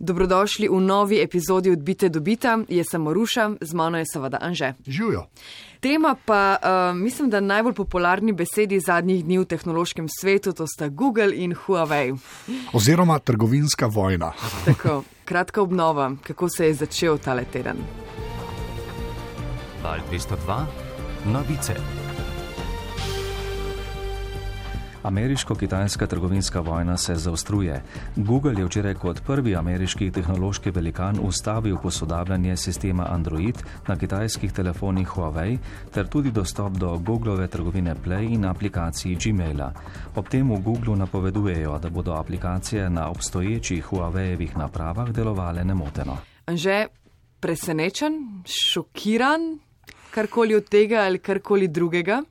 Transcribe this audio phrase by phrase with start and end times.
[0.00, 2.58] Dobrodošli v novi epizodi Odbite do Bita.
[2.68, 4.72] Jaz sem Maruša, z mano je seveda Anže.
[4.86, 5.26] Živijo.
[5.80, 10.88] Tema pa, uh, mislim, da najbolj popularni besedi zadnjih dni v tehnološkem svetu, to sta
[10.88, 12.16] Google in Huawei.
[12.72, 14.32] Oziroma trgovinska vojna.
[14.64, 17.76] Tako, kratka obnova, kako se je začel tale teden.
[19.84, 20.64] Val 202,
[21.24, 21.76] novice.
[25.02, 27.82] Ameriško-kitajska trgovinska vojna se zaostruje.
[28.16, 33.56] Google je včeraj kot prvi ameriški tehnološki velikan ustavil posodabljanje sistema Android
[33.88, 35.58] na kitajskih telefonih Huawei
[35.94, 39.72] ter tudi dostop do Googlove trgovine Play in aplikaciji Gmaila.
[40.14, 46.16] Ob tem v Googlu napovedujejo, da bodo aplikacije na obstoječih Huawei-evih napravah delovale nemoteno.
[46.48, 46.86] Že
[47.40, 49.58] presenečen, šokiran,
[50.10, 52.22] karkoli od tega ali karkoli drugega?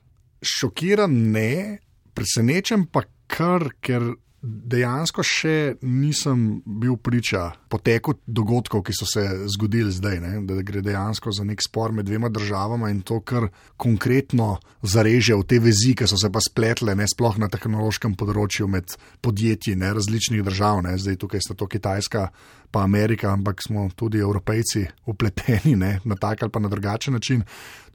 [0.42, 1.78] Šokiran ne,
[2.14, 4.04] presenečen pa kar, ker
[4.42, 9.22] dejansko še nisem bil priča poteku dogodkov, ki so se
[9.54, 10.32] zgodili zdaj, ne?
[10.46, 13.48] da gre dejansko za nek spor med dvema državama in to, kar
[13.80, 18.68] konkretno zareže v te vezi, ki so se pa spletle, ne sploh na tehnološkem področju
[18.70, 19.94] med podjetji ne?
[19.96, 20.96] različnih držav, ne?
[20.98, 22.30] zdaj tukaj sta to Kitajska.
[22.70, 27.42] Pa Amerika, ampak smo tudi Evropejci upleteni ne, na tak ali pa na drugačen način.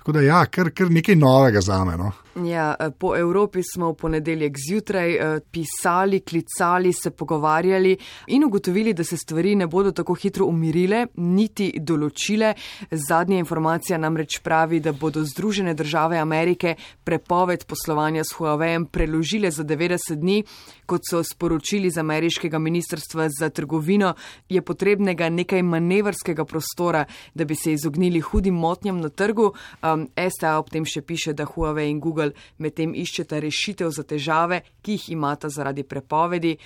[0.06, 1.96] Tako da, ja, kar, kar nekaj novega za me.
[1.98, 2.12] No.
[2.46, 9.04] Ja, po Evropi smo v ponedeljek zjutraj eh, pisali, klicali, se pogovarjali in ugotovili, da
[9.04, 12.54] se stvari ne bodo tako hitro umirile, niti določile.
[12.92, 19.64] Zadnja informacija namreč pravi, da bodo Združene države Amerike prepoved poslovanja s Huawei preložile za
[19.64, 20.44] 90 dni.
[20.86, 24.14] Kot so sporočili z ameriškega ministrstva za trgovino,
[24.50, 29.54] je potrebnega nekaj manevrskega prostora, da bi se izognili hudim motnjam na trgu.
[29.82, 34.62] Um, STA ob tem še piše, da Huawei in Google medtem iščeta rešitev za težave,
[34.82, 36.58] ki jih imata zaradi prepovedi.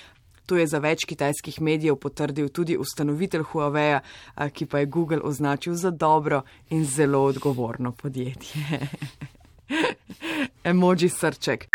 [0.50, 4.00] To je za več kitajskih medijev potrdil tudi ustanovitelj Huawei,
[4.50, 6.42] ki pa je Google označil za dobro
[6.74, 8.80] in zelo odgovorno podjetje.
[10.72, 11.70] Emoji srček.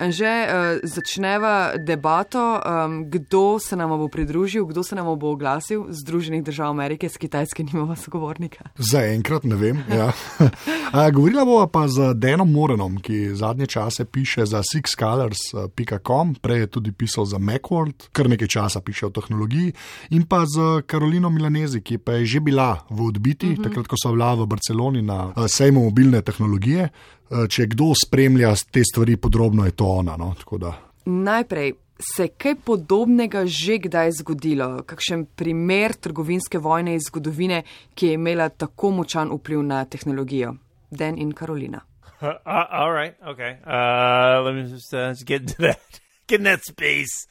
[0.00, 0.50] Že uh,
[0.82, 6.70] začneva debato, um, kdo se nam bo pridružil, kdo se nam bo oglasil, Združenih držav
[6.70, 8.68] Amerike, s Kitajske nimamo sogovornika.
[8.78, 9.84] Zaenkrat ne vem.
[9.88, 10.12] Ja.
[11.16, 16.92] govorila bova pa z Denom Morenom, ki zadnje čase piše za sixcolors.com, prej je tudi
[16.92, 19.72] pisal za Macworld, kar nekaj časa piše o tehnologiji,
[20.10, 23.60] in pa z Karolino Milanezi, ki pa je že bila v odbiti, uh mhm.
[23.60, 23.64] -huh.
[23.64, 26.88] takrat, ko so bila v Barceloni na uh, sejmu mobilne tehnologije.
[27.30, 30.16] Eh, če kdo spremlja te stvari podrobno, je to ona.
[30.16, 30.34] No?
[31.04, 31.74] Najprej.
[31.96, 34.82] Se je kaj podobnega že kdaj zgodilo?
[34.84, 37.62] Kakšen primer trgovinske vojne iz zgodovine,
[37.94, 40.52] ki je imela tako močan vpliv na tehnologijo?
[40.90, 41.80] Den in Karolina.
[42.20, 43.56] Uh, uh, right, okay.
[43.64, 46.00] uh, let me just, uh, just get into that.
[46.28, 47.28] Get in that space.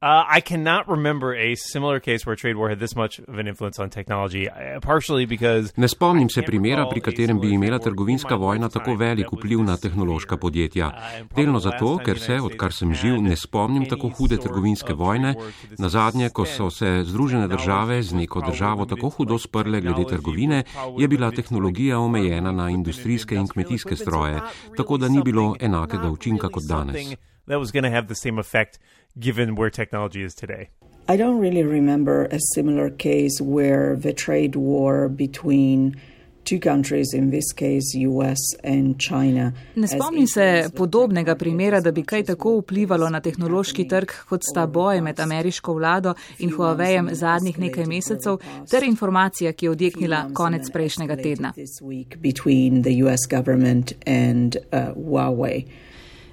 [0.00, 3.48] Uh, I cannot remember a similar case where trade war had this much of an
[3.48, 5.72] influence on technology, uh, partially because.
[5.76, 10.36] Ne spomnim se primera, pri katerem bi imela trgovinska vojna tako velik vpliv na tehnološka
[10.36, 10.90] podjetja.
[11.36, 15.34] Delno zato, ker se, odkar sem živ, ne spomnim tako hude trgovinske vojne.
[15.78, 20.62] Na zadnje, ko so se Združene države z neko državo tako hudo sprle glede trgovine,
[20.98, 24.40] je bila tehnologija omejena na industrijske in kmetijske stroje,
[24.76, 27.18] tako da ni bilo enakega učinka kot danes.
[27.48, 28.78] That was going to have the same effect
[29.18, 30.68] given where technology is today?
[31.08, 35.96] I don't really remember a similar case where the trade war between
[36.44, 39.52] two countries, in this case US and China.
[39.74, 44.66] Ne spomnim se podobnega primera, da bi kaj tako vplivalo na tehnološki trg, kot sta
[44.66, 48.38] boj med ameriško vlado in Huaweijem zadnjih nekaj mesecev,
[48.70, 51.52] ter informacija, ki je odjeknila konec prejšnjega tedna.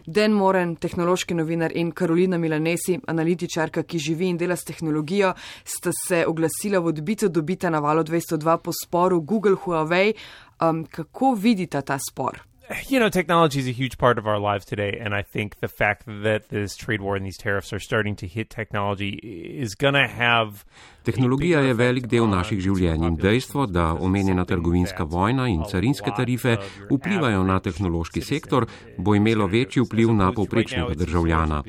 [0.06, 5.32] Den Moren, tehnološki novinar in Karolina Milanesi, analitičarka, ki živi in dela s tehnologijo,
[5.66, 10.14] sta se oglasila v odbito dobita na valu 202 po sporu Google Huawei.
[10.62, 12.55] Um, kako vidita ta spor?
[12.88, 15.68] You know, technology is a huge part of our lives today, and I think the
[15.68, 19.94] fact that this trade war and these tariffs are starting to hit technology is going
[19.94, 20.66] to have
[21.06, 26.56] Tehnologija je velik del naših življenj in dejstvo, da omenjena trgovinska vojna in carinske tarife
[26.90, 28.66] vplivajo na tehnološki sektor,
[28.98, 31.62] bo imelo večji vpliv na povprečnega državljana.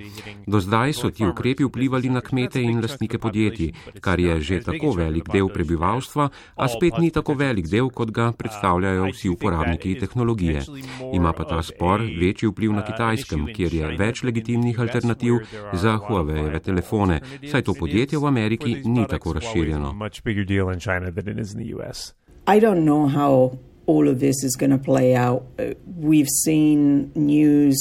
[0.46, 4.94] Do zdaj so ti ukrepi vplivali na kmete in lastnike podjetij, kar je že tako
[4.96, 10.64] velik del prebivalstva, a spet ni tako velik del, kot ga predstavljajo vsi uporabniki tehnologije.
[11.14, 15.34] Ima pa ta spor večji vpliv na kitajskem, kjer je več legitimnih alternativ
[15.72, 19.94] za Huawei telefone, saj to podjetje v Ameriki ni tako razširjeno.
[23.88, 25.42] All of this is going to play out.
[25.60, 27.76] Uh, we've seen news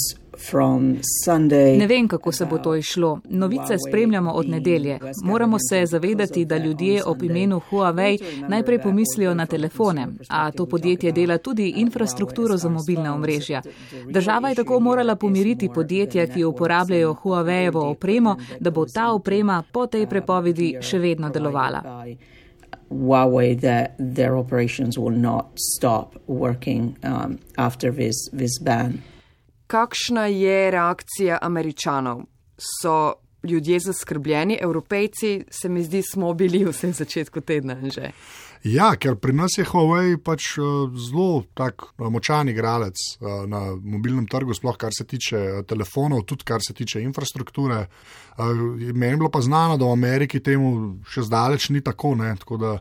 [1.77, 3.19] Ne vem, kako se bo to išlo.
[3.29, 4.99] Novice spremljamo od nedelje.
[5.23, 11.11] Moramo se zavedati, da ljudje ob imenu Huawei najprej pomislijo na telefone, a to podjetje
[11.11, 13.61] dela tudi infrastrukturo za mobilne omrežja.
[14.09, 19.87] Država je tako morala pomiriti podjetja, ki uporabljajo Huawei-evo opremo, da bo ta oprema po
[19.87, 22.05] tej prepovedi še vedno delovala.
[22.89, 29.01] Huawei that their operations will not stop working um, after this, this ban.
[29.67, 32.21] Kakšna je reakcija američanov?
[32.57, 33.13] So
[33.45, 38.11] ljudje zaskrbljeni, evropejci, se mi zdi, smo bili vse v začetku tedna že.
[38.65, 43.75] Ja, ker pri nas je Huawei pač uh, zelo tak uh, močan igralec uh, na
[43.77, 47.85] mobilnem trgu, sploh kar se tiče telefonov, tudi kar se tiče infrastrukture.
[48.37, 52.33] Meni je bilo pa znano, da v Ameriki temu še zdaleč ni tako, ne?
[52.41, 52.71] tako da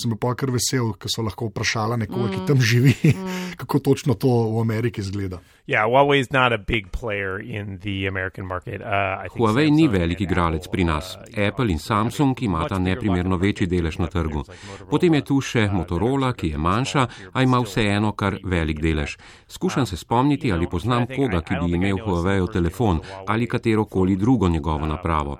[0.00, 2.32] sem bil pa kar vesel, ker so lahko vprašali nekoga, mm.
[2.34, 3.36] ki tam živi, mm.
[3.60, 5.40] kako točno to v Ameriki izgleda.
[5.66, 8.80] Yeah, Huawei is not a big player in the American market.
[8.80, 11.16] Uh, Huawei ni velik igralec pri nas.
[11.16, 14.44] Uh, Apple in Samsung imata neprimerno večji delež na trgu.
[14.90, 19.16] Potem je tu še Motorola, ki je manjša, a ima vseeno kar velik delež.
[19.48, 24.48] Skušam se spomniti, ali poznam koga, ki bi imel Huawei telefon ali katero koli drugo
[24.48, 25.38] njegovo napravo.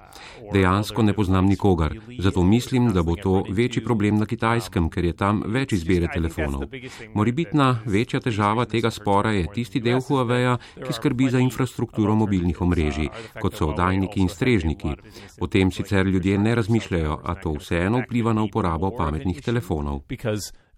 [0.53, 4.46] Dejansko ne poznam nikogar, zato mislim, da bo to večji problem na kitajskem,
[4.91, 6.67] ker je tam več izbire telefonov.
[7.15, 13.11] Moribitna večja težava tega spora je tisti del Huawei, ki skrbi za infrastrukturo mobilnih omrežij,
[13.41, 14.97] kot so oddajniki in strežniki.
[15.41, 20.03] O tem sicer ljudje ne razmišljajo, a to vseeno vpliva na uporabo pametnih telefonov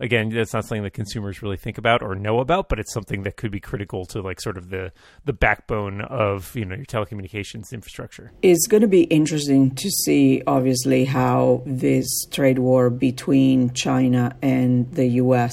[0.00, 3.22] again, that's not something that consumers really think about or know about, but it's something
[3.22, 4.92] that could be critical to like sort of the
[5.24, 8.32] the backbone of you know your telecommunications infrastructure.
[8.42, 14.90] It's going to be interesting to see, obviously, how this trade war between China and
[14.92, 15.52] the U.S.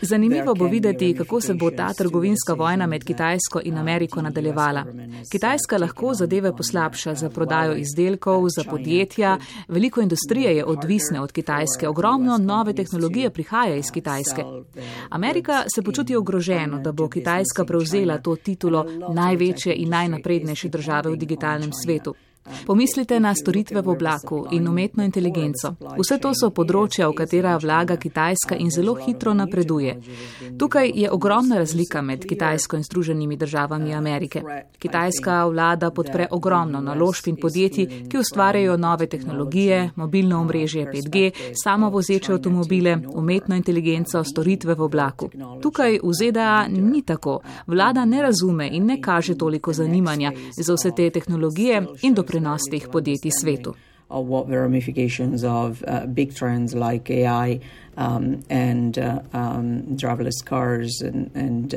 [0.00, 4.84] Zanimivo bo videti, kako se bo ta trgovinska vojna med Kitajsko in Ameriko nadaljevala.
[5.32, 11.88] Kitajska lahko zadeve poslabša za prodajo izdelkov, za podjetja, veliko industrije je odvisne od Kitajske,
[11.88, 14.42] ogromno nove tehnologije prihaja iz Kitajske.
[15.08, 21.16] Amerika se počuti ogroženo, da bo Kitajska prevzela to titulo največje in najnaprednejše države v
[21.16, 22.14] digitalnem svetu.
[22.66, 25.76] Pomislite na storitve v oblaku in umetno inteligenco.
[25.98, 29.94] Vse to so področja, v katera vlaga Kitajska in zelo hitro napreduje.
[30.58, 34.42] Tukaj je ogromna razlika med Kitajsko in Združenimi državami Amerike.
[34.78, 41.30] Kitajska vlada podpre ogromno naložb in podjetij, ki ustvarjajo nove tehnologije, mobilno omrežje 5G,
[41.62, 45.30] samovozeče avtomobile, umetno inteligenco, storitve v oblaku.
[45.62, 47.38] Tukaj v ZDA ni tako.
[47.66, 52.60] Vlada ne razume in ne kaže toliko zanimanja za vse te tehnologije in doprinos prenos
[52.70, 53.74] svetu.
[54.08, 57.60] What the ramifications of uh, big trends like AI
[57.96, 61.30] um, and uh, um, driverless cars and,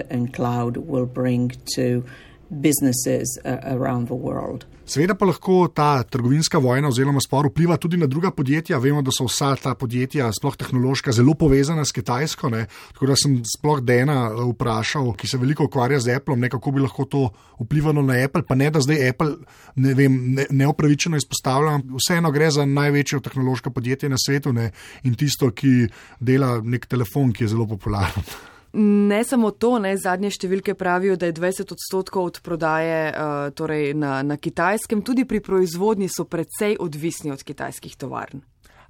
[0.10, 2.04] and cloud will bring to
[2.50, 4.66] businesses uh, around the world.
[4.86, 8.78] Seveda pa lahko ta trgovinska vojna oziroma spor vpliva tudi na druga podjetja.
[8.78, 12.52] Vemo, da so vsa ta podjetja, sploh tehnološka, zelo povezana s Kitajsko.
[12.54, 12.68] Ne?
[12.94, 16.76] Tako da sem sploh Dena eh, vprašal, ki se veliko ukvarja z Apple, ne, kako
[16.78, 17.24] bi lahko to
[17.60, 18.46] vplivalo na Apple.
[18.46, 19.32] Pa ne, da zdaj Apple
[19.76, 21.88] ne vem, ne, neopravičeno izpostavljam.
[21.98, 24.70] Vseeno gre za največje tehnološko podjetje na svetu ne?
[25.04, 25.88] in tisto, ki
[26.20, 28.54] dela nek telefon, ki je zelo popularen.
[28.78, 33.94] Ne samo to, ne, zadnje številke pravijo, da je 20 odstotkov od prodaje uh, torej
[33.96, 38.44] na, na kitajskem, tudi pri proizvodnji so precej odvisni od kitajskih tovarn.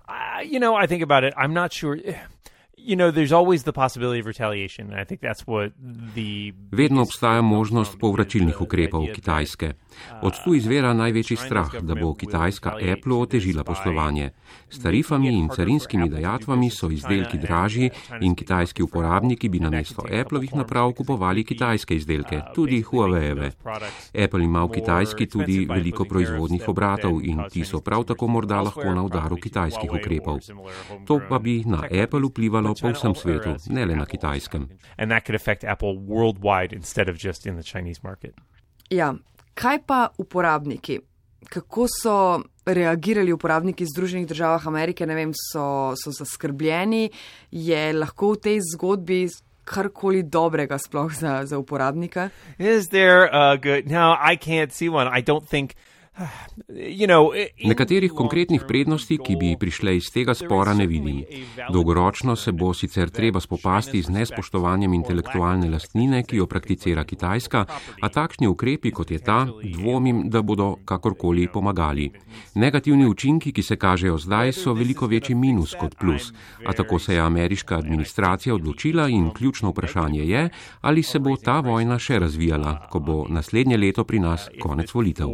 [0.10, 0.74] Uh, you know,
[2.88, 3.12] You know,
[6.14, 6.54] the...
[6.72, 9.74] Vedno obstaja možnost povračilnih ukrepov Kitajske.
[10.22, 14.30] Od tu izvira največji strah, da bo Kitajska Apple otežila poslovanje.
[14.70, 17.90] S tarifami in carinskimi dajatvami so izdelki dražji
[18.22, 23.52] in kitajski uporabniki bi namesto Appleovih naprav kupovali kitajske izdelke, tudi Huawei-eve.
[24.26, 28.94] Apple ima v Kitajski tudi veliko proizvodnih obratov in ti so prav tako morda lahko
[28.94, 30.40] na udaru kitajskih ukrepov.
[31.08, 34.68] To pa bi na Apple vplivalo po vsem svetu, ne le na kitajskem.
[38.90, 39.14] Ja,
[39.54, 41.00] kaj pa uporabniki?
[41.50, 42.18] Kako so
[42.66, 45.06] reagirali uporabniki Združenih držav Amerike?
[45.06, 47.10] Ne vem, so, so zaskrbljeni,
[47.52, 49.26] je lahko v tej zgodbi
[49.66, 52.30] karkoli dobrega sploh za, za uporabnika?
[52.58, 53.90] Is there a good?
[53.90, 55.10] No, I can't see one.
[55.20, 55.76] I don't think.
[57.66, 61.24] Nekaterih konkretnih prednosti, ki bi prišle iz tega spora, ne vidim.
[61.74, 67.66] Dolgoročno se bo sicer treba spopasti z nespoštovanjem intelektualne lastnine, ki jo prakticira Kitajska,
[68.02, 72.10] a takšni ukrepi, kot je ta, dvomim, da bodo kakorkoli pomagali.
[72.56, 76.32] Negativni učinki, ki se kažejo zdaj, so veliko večji minus kot plus,
[76.66, 80.50] a tako se je ameriška administracija odločila in ključno vprašanje je,
[80.82, 85.28] ali se bo ta vojna še razvijala, ko bo naslednje leto pri nas konec volitev.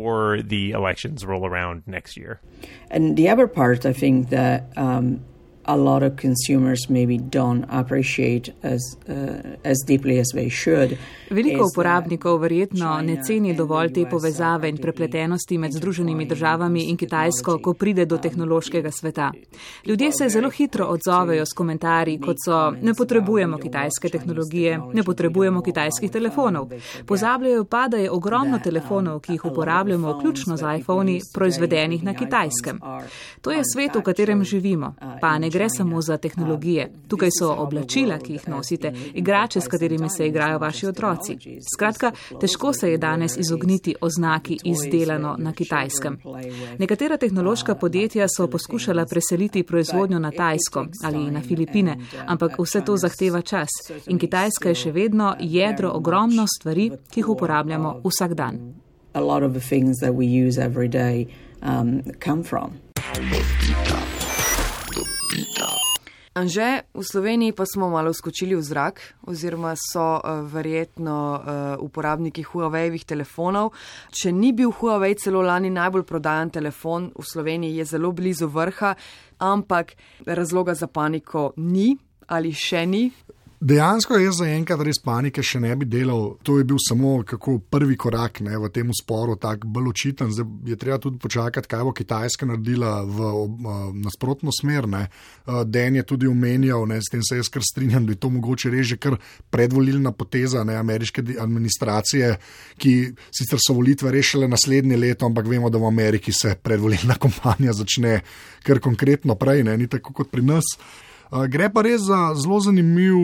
[2.90, 5.24] And the other part, I think that um,
[5.66, 10.98] a lot of consumers maybe don't appreciate as, uh, as deeply as they should.
[11.30, 17.60] Veliko uporabnikov verjetno ne ceni dovolj te povezave in prepletenosti med Združenimi državami in Kitajsko,
[17.64, 19.32] ko pride do tehnološkega sveta.
[19.86, 25.62] Ljudje se zelo hitro odzovejo s komentarji, kot so ne potrebujemo kitajske tehnologije, ne potrebujemo
[25.62, 26.70] kitajskih telefonov.
[27.06, 32.80] Pozabljajo pa, da je ogromno telefonov, ki jih uporabljamo, vključno z iPhoni, proizvedenih na kitajskem.
[33.42, 34.94] To je svet, v katerem živimo.
[35.22, 36.92] Pa ne gre samo za tehnologije.
[37.08, 41.38] Tukaj so oblačila, ki jih nosite, igrače, s katerimi se igrajo vaši otroci.
[41.74, 46.18] Skratka, težko se je danes izogniti oznaki izdelano na kitajskem.
[46.78, 52.98] Nekatera tehnološka podjetja so poskušala preseliti proizvodnjo na Tajsko ali na Filipine, ampak vse to
[52.98, 53.70] zahteva čas
[54.08, 58.60] in Kitajska je še vedno jedro ogromno stvari, ki jih uporabljamo vsak dan.
[59.14, 61.28] A lot of the things that we use every day
[61.62, 62.72] um, come from.
[66.32, 71.42] Anže, v Sloveniji pa smo malo skočili v zrak, oziroma so uh, verjetno uh,
[71.84, 73.76] uporabniki Huawei-ovih telefonov.
[74.16, 78.96] Če ni bil Huawei celo lani najbolj prodajan telefon v Sloveniji, je zelo blizu vrha,
[79.44, 79.92] ampak
[80.24, 82.00] razloga za paniko ni
[82.32, 83.12] ali še ni.
[83.62, 86.40] Dejansko jaz zaenkrat res panike še ne bi delal.
[86.42, 87.20] To je bil samo
[87.70, 90.32] prvi korak ne, v tem sporu, tako bolj očiten.
[90.34, 94.88] Zdaj je treba tudi počakati, kaj bo Kitajska naredila v uh, nasprotno smer.
[94.90, 98.32] Uh, Den je tudi omenjal, ne, s tem se jaz kar strinjam, da je to
[98.34, 99.20] mogoče reči kar
[99.54, 102.34] predvolilna poteza ne, ameriške administracije,
[102.82, 102.96] ki
[103.30, 108.18] sicer so volitve rešile naslednje leto, ampak vemo, da v Ameriki se predvolilna kampanja začne
[108.66, 110.74] kar konkretno prej, ne, ni tako kot pri nas.
[111.32, 113.16] Gre pa res za zelo zanimiv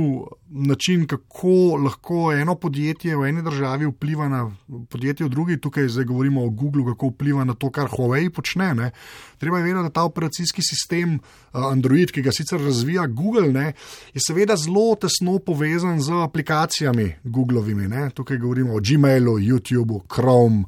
[0.49, 4.51] način, kako lahko eno podjetje v eni državi vpliva na
[4.89, 5.61] podjetje v drugi.
[5.61, 8.73] Tukaj zdaj govorimo o Google, kako vpliva na to, kar Huawei počne.
[8.73, 8.91] Ne.
[9.37, 11.19] Treba je vedeti, da ta operacijski sistem
[11.51, 13.73] Android, ki ga sicer razvija Google, ne,
[14.13, 17.87] je seveda zelo tesno povezan z aplikacijami Googlovimi.
[17.87, 18.09] Ne.
[18.09, 20.63] Tukaj govorimo o Gmailu, YouTubu, Chrome,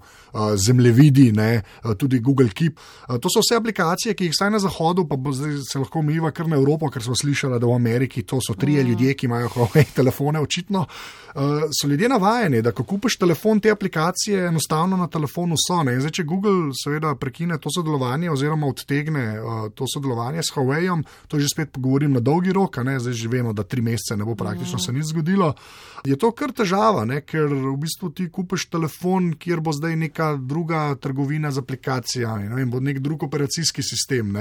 [0.55, 1.62] zemljevidi, ne,
[1.98, 2.79] tudi Google Keep.
[3.07, 5.17] To so vse aplikacije, ki jih vsaj na zahodu, pa
[5.71, 8.83] se lahko umiva kar na Evropo, ker smo slišali, da v Ameriki to so trije
[8.83, 8.88] mm.
[8.88, 10.85] ljudje, ki imajo Huawei telefone, očitno.
[11.35, 11.41] Uh,
[11.81, 15.77] so ljudje navajeni, da ko kupiš telefon, te aplikacije enostavno na telefonu so.
[15.99, 21.39] Zdaj, če Google seveda prekine to sodelovanje oziroma odtegne uh, to sodelovanje s Huaweiom, to
[21.39, 24.75] že spet govorim na dolgi rok, zdaj že vemo, da tri mesece ne bo praktično
[24.77, 24.79] mm.
[24.79, 25.53] se nič zgodilo.
[26.05, 27.21] Je to kar težava, ne?
[27.21, 32.55] ker v bistvu ti kupiš telefon, kjer bo zdaj neka druga trgovina z aplikacijami, ne
[32.55, 34.31] vem, bo nek drug operacijski sistem.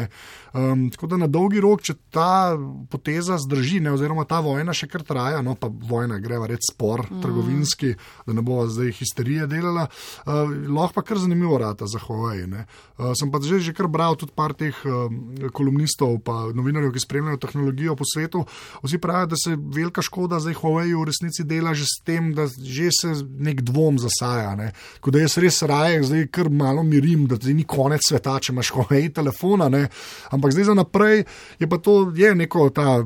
[0.55, 2.57] Um, tako da na dolgi rok, če ta
[2.91, 7.07] poteza zdrži, ne, oziroma ta vojna še kar traja, no pa vojna greva reči spor,
[7.11, 7.23] mm.
[7.23, 7.95] trgovinski,
[8.27, 10.33] da ne bo zdaj histerije delala, uh,
[10.69, 12.47] lahko pa kar zanimivo rata za Huawei.
[12.49, 15.11] Uh, sem pa že, že kar bral tudi par teh uh,
[15.55, 18.45] kolumnistov, pa novinarjev, ki spremljajo tehnologijo po svetu.
[18.83, 22.47] Vsi pravijo, da se velika škoda za Huawei v resnici dela že s tem, da
[22.47, 24.55] že se nek dvom zasaja.
[24.57, 24.73] Ne.
[24.99, 28.53] Tako da jaz res raje, zdaj kar malo mirim, da ti ni konec sveta, če
[28.53, 29.89] imaš Huawei telefona, ne.
[30.31, 31.25] ampak zdaj za naprej
[31.59, 33.05] je pa to je neko ta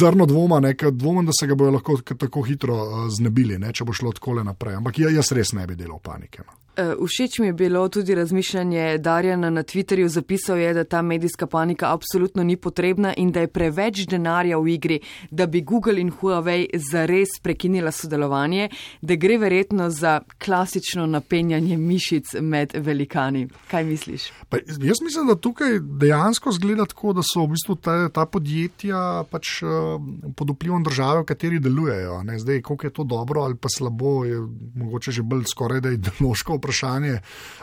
[0.00, 3.84] zrno dvoma, nekaj dvoma, da se ga bojo lahko tako hitro eh, znebili, ne, če
[3.84, 4.78] bo šlo tako naprej.
[4.80, 6.44] Ampak jaz res ne bi delal panike.
[6.46, 6.58] No.
[6.78, 10.06] Eh, všeč mi je bilo tudi razmišljanje Darjana na Twitterju.
[10.06, 14.68] Zapisal je, da ta medijska panika absolutno ni potrebna in da je preveč denarja v
[14.68, 18.68] igri, da bi Google in Huawei zares prekinila sodelovanje,
[19.00, 23.48] da gre verjetno za klasično napenjanje mišic med velikani.
[23.70, 24.30] Kaj misliš?
[24.48, 29.24] Pa jaz mislim, da tukaj dejansko zgleda tako, da so v bistvu ta, ta podjetja
[29.30, 29.98] pač, uh,
[30.36, 32.22] pod vplivom države, v kateri delujejo.
[32.22, 32.38] Ne?
[32.38, 34.38] Zdaj, koliko je to dobro ali pa slabo, je
[34.74, 36.67] mogoče že bolj skoraj da ideološko vprašanje.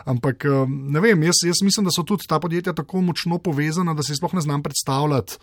[0.05, 3.93] Ampak eh, ne vem, jaz, jaz mislim, da so tudi ta podjetja tako močno povezana,
[3.93, 5.38] da si sploh ne znam predstavljati.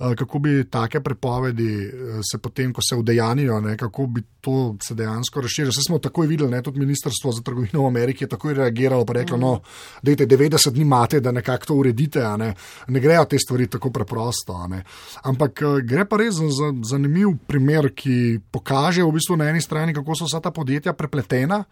[0.00, 1.90] Eh, kako bi take prepovedi eh,
[2.32, 5.70] se potem, ko se udejanijo, ne, kako bi to se dejansko razširilo.
[5.70, 9.14] Vse smo takoj videli, ne, tudi Ministrstvo za trgovino v Ameriki je takoj reagiralo in
[9.14, 9.60] reklo: no,
[10.02, 12.24] dajte 90 dni imate, da nekako to uredite.
[12.38, 12.54] Ne.
[12.88, 14.68] ne grejo te stvari tako preprosto.
[15.22, 20.14] Ampak gre pa res za zanimiv primer, ki pokaže v bistvu na eni strani, kako
[20.14, 21.64] so vsa ta podjetja prepletena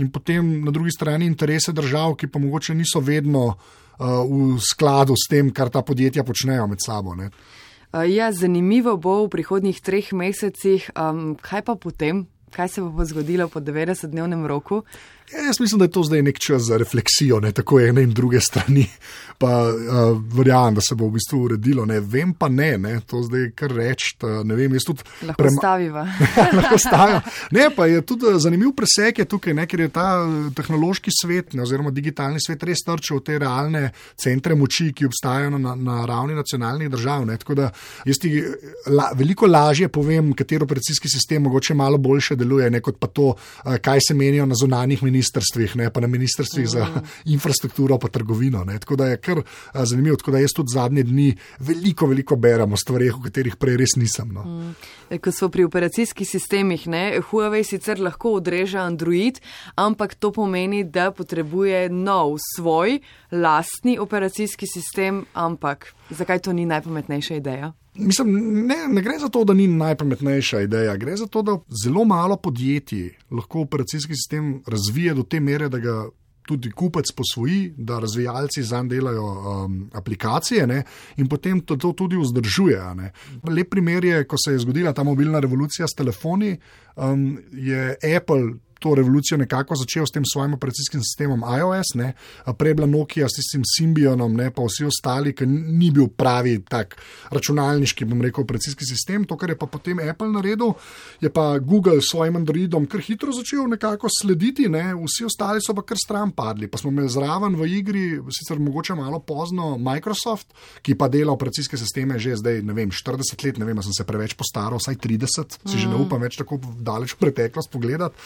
[0.00, 3.56] in potem na drugi strani interese držav, ki pa mogoče niso vedno uh,
[4.26, 7.14] v skladu s tem, kar ta podjetja počnejo med sabo.
[7.14, 7.30] Ne.
[7.90, 13.48] Ja, zanimivo bo v prihodnjih treh mesecih, um, kaj pa potem, kaj se bo zgodilo
[13.50, 14.84] po 90-dnevnem roku.
[15.32, 18.10] Ja, jaz mislim, da je to zdaj nek čas za refleksijo, ne tako ene in
[18.10, 18.86] druge strani.
[19.38, 21.86] Pa uh, verjamem, da se bo v bistvu uredilo.
[21.86, 24.16] Ne vem pa ne, ne to zdaj kar reči.
[24.44, 25.06] Ne vem, jaz tudi.
[25.22, 25.56] Lahko prema...
[25.56, 26.02] staviva.
[26.58, 27.20] lahko staviva.
[27.50, 31.14] Ne, pa je tudi eh, zanimiv presek je tukaj, ne, ker je ta eh, tehnološki
[31.14, 33.84] svet, ne, oziroma digitalni svet, res trčil v te realne
[34.20, 37.24] centre moči, ki obstajajo na, na ravni nacionalnih držav.
[37.30, 37.38] Ne.
[37.40, 37.70] Tako da
[38.10, 38.34] jaz ti
[38.90, 43.32] la, veliko lažje povem, katero operacijski sistem mogoče malo boljše deluje, ne, kot pa to,
[43.80, 46.68] kaj se menijo na zunanjih ministrstvih ministrstvih, ne pa na ministrstvih mm.
[46.68, 46.86] za
[47.24, 48.64] infrastrukturo, pa trgovino.
[48.64, 48.78] Ne.
[48.78, 49.42] Tako da je kar
[49.74, 50.16] zanimivo.
[50.16, 53.96] Tako da jaz tudi zadnje dni veliko, veliko berem o stvarih, o katerih prej res
[53.96, 54.32] nisem.
[54.32, 54.44] No.
[54.44, 54.74] Mm.
[55.10, 59.40] E, ko smo pri operacijskih sistemih, ne, Huawei sicer lahko odreže Android,
[59.76, 63.00] ampak to pomeni, da potrebuje nov svoj
[63.32, 67.72] lastni operacijski sistem, ampak zakaj to ni najpametnejša ideja?
[68.00, 68.32] Mislim,
[68.66, 70.96] ne, ne gre za to, da ni najpametnejša ideja.
[70.96, 75.78] Gre za to, da zelo malo podjetij lahko operacijski sistem razvije do te mere, da
[75.78, 76.04] ga
[76.50, 80.82] tudi kupec posvoji, da razvijalci za njim delajo um, aplikacije ne,
[81.16, 82.80] in potem to, to tudi vzdržuje.
[83.48, 86.56] Lep primer je, ko se je zgodila ta mobilna revolucija s telefoni,
[86.96, 88.42] um, je Apple
[88.80, 92.12] to revolucijo nekako začel s tem svojim operacijskim sistemom iOS, ne,
[92.58, 96.96] prej bila Nokia s tistim Symbionom, ne, pa vsi ostali, ki ni bil pravi tak
[97.30, 99.24] računalniški, bom rekel, operacijski sistem.
[99.28, 100.74] To, kar je pa potem Apple naredil,
[101.20, 105.76] je pa Google s svojim Androidom kar hitro začel nekako slediti, ne, vsi ostali so
[105.76, 106.70] pa kar stran padli.
[106.70, 111.78] Pa smo imeli zraven v igri, sicer mogoče malo pozno, Microsoft, ki pa dela operacijske
[111.80, 115.60] sisteme že zdaj, ne vem, 40 let, ne vem, sem se preveč postaral, vsaj 30,
[115.64, 116.06] si že ne mm.
[116.06, 118.16] upam več tako daleč v preteklost pogledati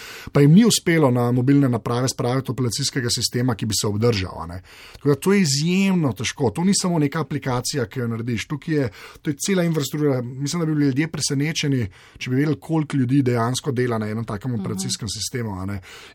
[0.45, 4.49] jim ni uspelo na mobilne naprave spraviti operacijskega sistema, ki bi se obdržal.
[5.05, 6.51] Da, to je izjemno težko.
[6.51, 8.47] To ni samo neka aplikacija, ki jo narediš.
[8.49, 8.89] Tukaj je,
[9.27, 10.23] je cela infrastruktura.
[10.23, 14.25] Mislim, da bi bili ljudje presenečeni, če bi vedeli, koliko ljudi dejansko dela na enem
[14.25, 15.19] takem operacijskem uh -huh.
[15.19, 15.55] sistemu.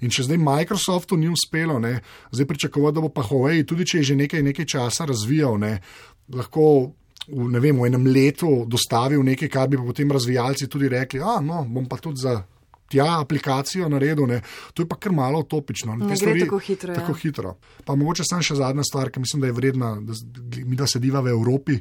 [0.01, 1.99] In če zdaj Microsoftu ni uspelo, ne,
[2.31, 5.81] zdaj pričakovati, da bo pa Huawei, tudi če je že nekaj, nekaj časa razvijal, ne,
[6.33, 6.91] lahko.
[7.27, 11.65] V, vem, v enem letu dostavil nekaj, kar bi potem razvijalci tudi rekli, da no,
[11.69, 12.41] bom pa tudi za
[12.89, 14.41] tja aplikacijo naredil, ne.
[14.73, 15.95] to je pa kar malo utopično.
[15.95, 16.95] Ne, ne gre tako hitro.
[16.95, 17.21] Tako ja.
[17.23, 17.55] hitro.
[17.85, 20.17] Pa mogoče sem še zadnja stvar, ki mislim, da je vredna, da
[20.65, 21.79] mi da sediva v Evropi.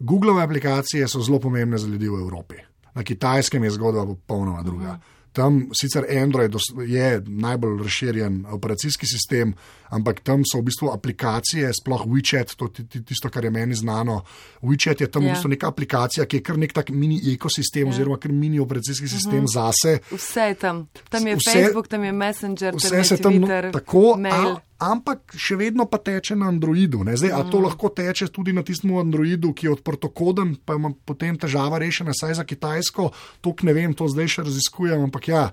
[0.00, 2.62] Google aplikacije so zelo pomembne za ljudi v Evropi.
[2.94, 4.84] Na kitajskem je zgodba popolnoma druga.
[4.84, 5.18] Uh -huh.
[5.32, 6.54] Tam sicer Android
[6.86, 9.54] je najbolj razširjen operacijski sistem,
[9.90, 14.22] ampak tam so v bistvu aplikacije, sploh WeChat, to je tisto, kar je meni znano.
[14.62, 15.32] WeChat je tam ja.
[15.32, 17.94] v bistvu neka aplikacija, ki je kar nek tak mini ekosistem, ja.
[17.94, 19.14] oziroma kar mini operacijski mhm.
[19.14, 19.54] sistem uh -huh.
[19.54, 19.98] zase.
[20.10, 20.88] Vse je tam.
[21.08, 24.16] Tam je vse, Facebook, tam je Messenger, vse tam je se tam no, tako.
[24.16, 24.56] Mail.
[24.56, 24.60] A,
[24.92, 27.04] ampak še vedno pa teče na Androidu.
[27.04, 27.50] Zdaj, mm.
[27.50, 32.16] To lahko teče tudi na tistem Androidu, ki je odprtokoden, pa ima potem težava rešena,
[32.16, 35.50] saj za Kitajsko, to ne vem, to zdaj še raziskujem, ampak ja,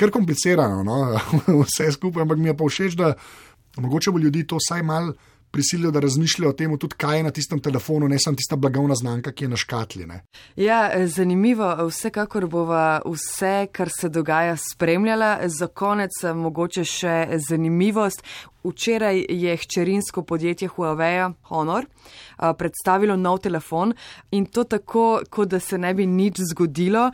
[0.00, 0.96] ker komplicirano, no?
[1.66, 3.14] vse skupaj, ampak mi je pa všeč, da
[3.80, 5.14] mogoče bo ljudi to vsaj malo
[5.50, 8.94] prisilijo, da razmišljajo o tem, tudi kaj je na tistem telefonu, ne samo tista blagovna
[8.94, 10.06] znamka, ki je na škatli.
[10.06, 10.22] Ne.
[10.56, 11.74] Ja, zanimivo.
[11.88, 15.38] Vsekakor bova vse, kar se dogaja, spremljala.
[15.46, 17.16] Za konec mogoče še
[17.48, 18.22] zanimivost.
[18.64, 21.86] Včeraj je hčerinsko podjetje Huawei Honor
[22.58, 23.94] predstavilo nov telefon
[24.30, 27.10] in to tako, kot da se ne bi nič zgodilo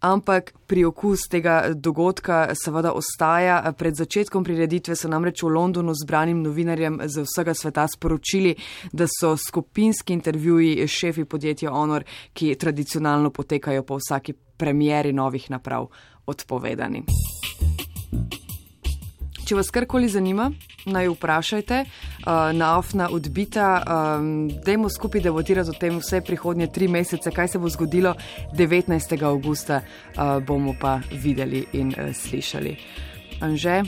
[0.00, 3.60] ampak pri okus tega dogodka seveda ostaja.
[3.76, 8.54] Pred začetkom prireditve so namreč v Londonu zbranim novinarjem z vsega sveta sporočili,
[8.92, 15.88] da so skupinski intervjuji šefi podjetja Honor, ki tradicionalno potekajo po vsaki premjeri novih naprav,
[16.26, 17.04] odpovedani.
[19.50, 20.44] Če vas karkoli zanima,
[20.94, 24.28] naj vprašajte, uh, na ofna odbita, um,
[24.62, 28.12] dajmo skupaj debatirati o tem vse prihodnje tri mesece, kaj se bo zgodilo
[28.54, 29.16] 19.
[29.26, 32.76] augusta, uh, bomo pa videli in uh, slišali.
[33.42, 33.80] Anže,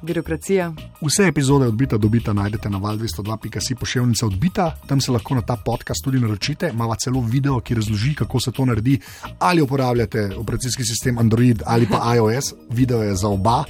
[0.00, 0.70] birokracija.
[1.04, 6.00] Vse epizode odbita dobita najdete na val202.si pošiljnica odbita, tam se lahko na ta podcast
[6.04, 6.72] tudi naročite.
[6.72, 8.96] Imamo celo video, ki razloži, kako se to naredi,
[9.38, 12.54] ali uporabljate operacijski sistem Android ali pa iOS.
[12.70, 13.64] Video je za oba.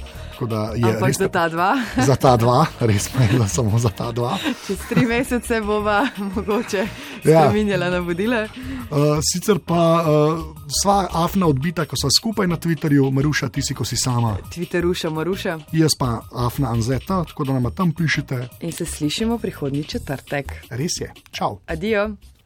[0.47, 1.75] Ampak za ta dva.
[2.09, 4.37] za ta dva, res pa je, da samo za ta dva.
[4.67, 6.87] Čez tri mesece bova mogoče
[7.23, 7.41] ja.
[7.41, 8.47] spremenjala navodile.
[8.89, 10.39] Uh, sicer pa uh,
[10.81, 14.37] sva afna odbita, ko sva skupaj na Twitterju, Maruša, ti si, ko si sama.
[14.53, 15.59] Twitteruša, Maruša.
[15.71, 18.47] Jaz pa afna Anzeta, tako da nam tam pišete.
[18.61, 20.53] In se slišimo prihodnji četrtek.
[20.69, 21.13] Res je.
[21.31, 21.59] Čau.
[21.67, 22.09] Adijo.